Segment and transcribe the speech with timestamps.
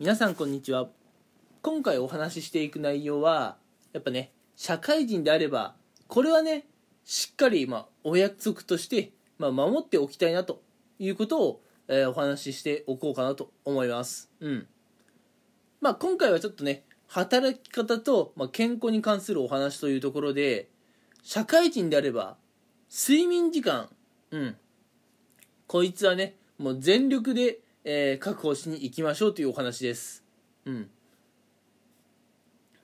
[0.00, 0.86] 皆さんこんにちは。
[1.60, 3.56] 今回お話ししていく内容は
[3.92, 5.74] やっぱね社会人であれば
[6.06, 6.66] これはね
[7.04, 10.62] しっかり、まあ、お約束として、まあ、守っておきたいなと
[11.00, 14.30] いうことを、えー、お話ししておこうかなと思います。
[14.38, 14.68] うん。
[15.80, 20.68] まあ今回はちょっとね働き方と、まあ、健康に関するお話というところで
[21.24, 22.36] 社会人であれば
[22.88, 23.88] 睡眠時間
[24.30, 24.56] うん。
[25.66, 30.24] こいつはねもう全力でえー、確保しに行きましょうというお話です。
[30.64, 30.90] うん。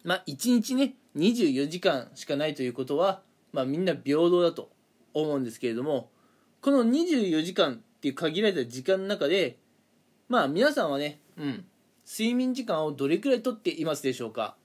[0.04, 3.22] まあ、1日ね、24時間しかないということは、
[3.52, 4.70] まあ、みんな平等だと
[5.12, 6.10] 思うんですけれども、
[6.60, 9.58] この24時間っていう限られた時間の中で、
[10.28, 11.64] まあ、皆さんはね、うん、
[12.06, 14.56] 睡眠時間をどれくらいとっていますでしょうか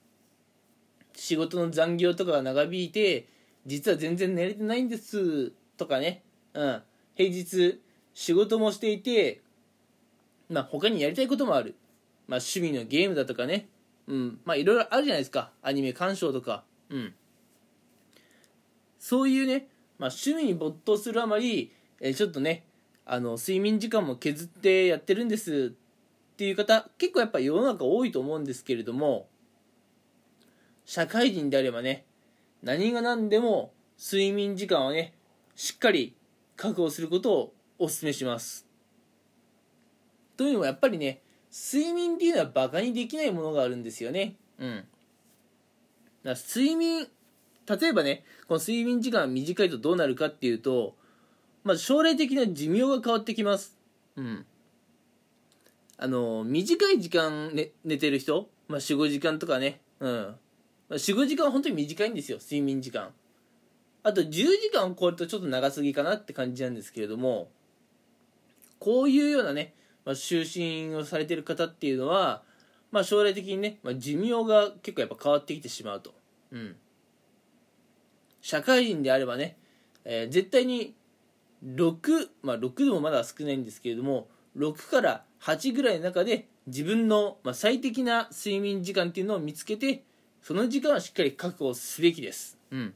[1.16, 3.28] 仕事の残業とかが長引いて、
[3.66, 6.24] 実は全然寝れてないんですとかね、
[6.54, 6.82] うん、
[7.16, 7.82] 平日
[8.14, 9.42] 仕事もしていて、
[10.50, 11.76] まあ他にやりたいこともある。
[12.28, 13.68] まあ趣味のゲームだとかね。
[14.08, 14.40] うん。
[14.46, 15.52] まあいろいろあるじゃないですか。
[15.62, 16.64] アニメ鑑賞とか。
[16.90, 17.14] うん。
[18.98, 22.64] そういうね、まあ趣味に没頭するあまり、えー、ちょっとね、
[23.06, 29.28] あの、睡眠時間も削ってやってるんですっていう方、結構やっぱ世の中多いと思うんですけれども、
[30.86, 32.06] 社会人であればね、
[32.64, 35.14] 何が何でも睡眠時間をね、
[35.56, 36.16] しっかり
[36.56, 38.69] 確保することをお勧めします。
[40.40, 44.38] というのはやっぱりね睡眠っていうのはバカにできないものがあるんですよね。
[44.58, 44.86] うん。
[46.24, 47.08] だ睡眠
[47.68, 50.96] 例えばねこの睡眠時間が短いとどうなるかっていうと
[51.66, 53.78] まず将来的な寿命が変わってきます。
[54.16, 54.46] うん。
[55.98, 59.82] あの短い時間、ね、寝てる人、まあ、45時間とかね。
[60.00, 60.36] うん、ま
[60.92, 63.10] あ、45時間は本当に短いんですよ睡眠時間。
[64.04, 67.50] あと10時間を超えるとちょっと長すぎかなって感じなんですけれども
[68.80, 69.74] こういうようなね
[70.06, 72.44] まあ、就寝をされてる方っていうのは、
[72.92, 76.14] まあ、将来的にね、まあ、寿命が結構やっぱ変わってきてしまうと。
[76.52, 76.76] うん。
[78.42, 79.58] 社会人であればね、
[80.06, 80.96] えー、絶対に
[81.66, 84.28] 6、まあ6でもまだ少ないんですけれども、
[84.58, 90.04] 6から8ぐらいの中で自分の、まあ、最適な睡眠時間っていうのを見つけて、
[90.42, 92.58] その時間はしっかり確保すべきです。
[92.72, 92.94] うん。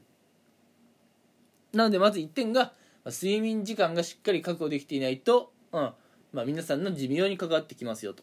[1.72, 2.72] なのでまず1点が、
[3.06, 5.92] 睡眠時間がしっかり確保できていないと、うん、
[6.34, 8.22] まあ、皆さんの寿命に関わってきますよと。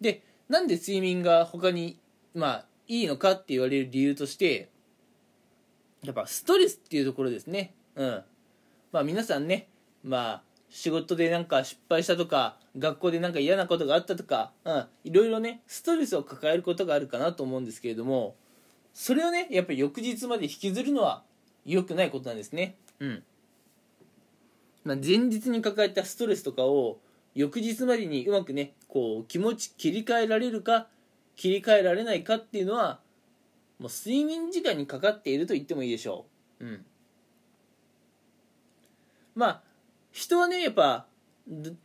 [0.00, 1.98] でなんで睡眠が他に
[2.34, 4.70] まあいいのかって言われる理由として
[6.02, 7.74] やっぱストレスっていうところですね。
[7.94, 8.22] うん。
[8.92, 9.68] まあ皆さんね、
[10.02, 18.34] まあ仕事でなんか失敗したとか、学校でなんか嫌なことがあったとか、うん、いろいろね、ストレスを抱えることがあるかなと思うんですけれども、
[18.92, 21.22] それをね、やっぱり翌日まで引きずるのは
[21.64, 22.76] 良くないことなんですね。
[23.00, 23.22] うん。
[24.84, 26.98] まあ、前日に抱えたストレスとかを
[27.34, 30.86] 翌日までにうまくねこう気持ち切り替えられるか
[31.36, 33.00] 切り替えられないかっていうのは
[33.78, 36.26] もう睡眠時間にかかっていると言ってもいいでしょ
[36.60, 36.64] う。
[36.64, 36.84] うん。
[39.34, 39.62] まあ
[40.12, 41.06] 人はねやっぱ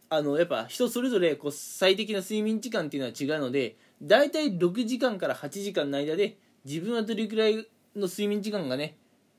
[0.10, 7.56] あのやっぱ人それぞれこう最適な睡眠時間っていうのは違うのでだいたい6時間から8時間の間で自分はどれくらい
[7.96, 8.96] の睡眠時間がね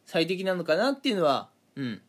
[0.06, 2.02] 最適なのかなっていうのはうん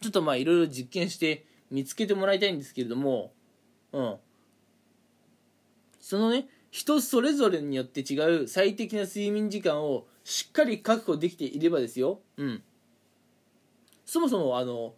[0.00, 3.32] ちょっとまあいろいろ実験して見つけてもらいたいんですけれども、
[3.92, 4.16] うん。
[6.00, 12.20] そのね、人それぞれによって違う最適な睡眠時間をしっかり確保できていればですよ。
[12.36, 12.62] うん。
[14.06, 14.94] そもそもあの、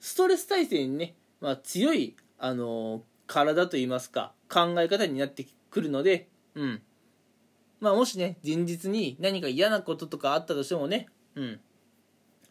[0.00, 6.82] ストレス耐性にね、まあ強い、あの、体といいますか、考え方になってくるので、うん。
[7.80, 11.60] まあもしね、前日に何か嫌なこととかあったとしてもね、うん。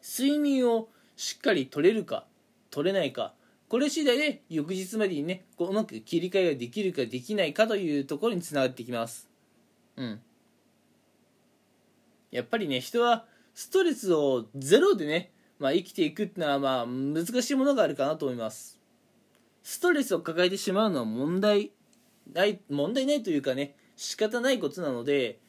[0.01, 2.25] 睡眠をしっかり取れるか
[2.71, 3.33] 取れないか
[3.67, 9.27] これ次第で翌日までにねこううまく切り替えができるかできないかというところにつながってきます。
[9.97, 10.21] うん。
[12.31, 18.79] やっぱりね人はストレスをゼロでね、まあ、生きていくっていうのはまあ難しいものがあるかなと思います。
[19.63, 21.71] ストレスを抱えてしまうのは問題
[22.33, 25.39] ない問題ないというかね仕方ないことなので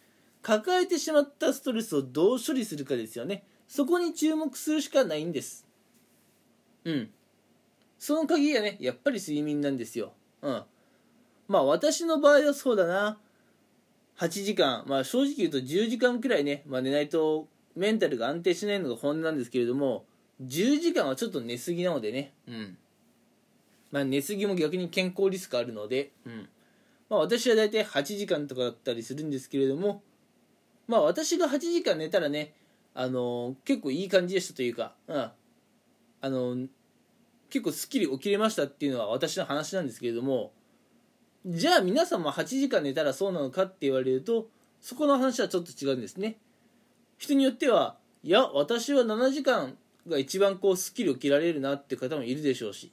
[0.42, 3.44] 抱えてしまったストレスをどう処理するかですよね。
[3.68, 5.66] そこに注目するしかないんです。
[6.84, 7.10] うん。
[7.98, 10.12] その鍵がねやっぱり睡眠なんですよ。
[10.42, 10.62] うん。
[11.46, 13.18] まあ私の場合はそうだな。
[14.18, 14.84] 8時間。
[14.86, 20.04] まあ正直言うと10時間くらいね、まあ、寝ないとメンタルが安定しないのが本音なんですけれども
[20.42, 22.32] 10時間はちょっと寝すぎなのでね。
[22.48, 22.78] うん。
[23.92, 26.10] まあ寝すぎも逆に健康リスクあるので。
[26.24, 26.48] うん。
[27.10, 30.02] まあ私は大体8時間とかだったりするんですけれども
[30.86, 32.54] まあ私が8時間寝たらね
[33.00, 35.30] あの結構いい感じでしたというか、うん、
[36.20, 36.66] あの
[37.48, 40.50] 結構すっきり起きれましたっていうのは私の話なんですけれども
[41.46, 44.48] じゃあ皆さんも8時間寝たらそうなのかって言われると
[44.80, 46.38] そこの話はちょっと違うんですね。
[47.18, 49.76] 人によってはいや私は7時間
[50.08, 52.92] が一番こうスッキリ起きられるなって方もいるでしょうし。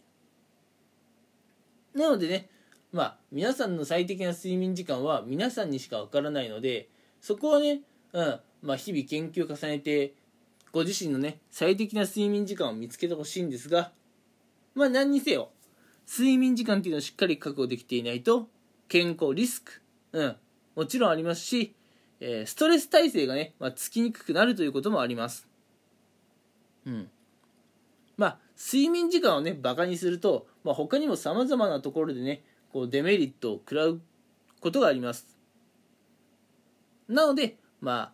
[1.95, 2.47] なのでね
[2.91, 6.89] まあ皆さんの最適な睡眠時間は皆さんにしかわからないので
[7.21, 7.81] そこはね、
[8.13, 8.39] うん。
[8.65, 10.13] まあ、日々研究を重ねて
[10.71, 13.91] ご自身のね最適な睡眠時間を見つけてほしいんですが
[14.73, 15.49] まあ何にせよ
[16.07, 18.49] 睡眠時間っていうのをしっかり確保できていないと
[18.87, 19.81] 健康リスク、
[20.11, 20.35] うん、
[20.75, 21.75] もちろんありますし、
[22.19, 25.47] えー、ストレス耐性がね、まあ、つきにくくなるということもあります。
[26.85, 27.09] うん。
[28.17, 34.01] まあ、睡眠時間をね、バカにすると、まあ、他にも様々なところでね、こうデメリットを食らう
[34.59, 35.27] ことがあります。
[37.07, 38.13] なので、ま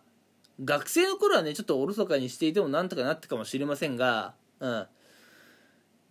[0.64, 4.86] 学生の頃はね、ちょっとおろそかにしていてもなんとかなったかもしれませんが、うん。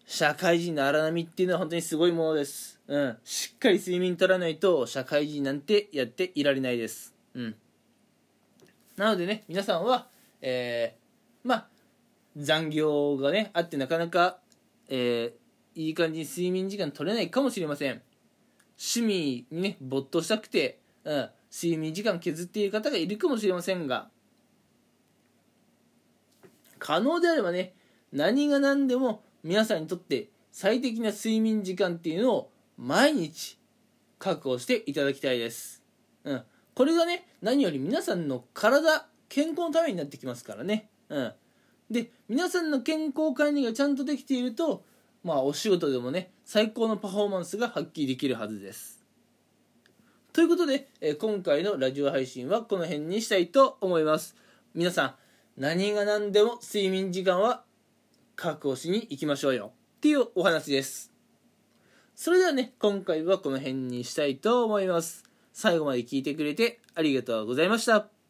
[0.06, 2.80] 社会人の荒波っていうのは本当にすごいものです。
[2.88, 3.18] うん。
[3.24, 7.16] しっかり睡眠取らないと社会人なんてやっていられないです。
[7.34, 7.56] うん。
[8.98, 10.08] なのでね、皆さんは、
[10.42, 11.68] えー、まあ、
[12.36, 14.40] 残業がね、あってなかなか、
[14.90, 18.02] えー、いい感じに睡眠時間取れないかもしれません。
[18.78, 24.10] 趣味にね、没頭したくて、うん、睡眠時間削っている方がいるかもしれませんが、
[26.82, 27.76] 可能であればね、
[28.12, 33.60] 何が何でも皆さんにとって最適な睡眠時間っていうのを毎日
[34.18, 35.84] 確保していただきたいです。
[36.24, 36.44] うん。
[36.74, 40.90] これがね、何より皆さんの体、健康のためになってきますからね。
[41.10, 41.34] うん。
[41.92, 44.84] で、皆さんの健康管理がちゃんとできていると、
[45.24, 49.06] まあお仕事でもね、最高のパフォーマンスが発揮できるはずです。
[50.34, 54.36] ということで、え今回のラジオ配信はこの辺にしたいと思います。
[54.74, 55.16] 皆さん、
[55.58, 57.64] 何が何でも睡眠時間は
[58.36, 59.72] 確保しに行きましょうよ。
[59.98, 61.12] っていうお話です。
[62.16, 65.24] それではね今回はこの辺にしたいと思います。
[65.54, 68.21] 最後まで聞いてくれてありがとうございました。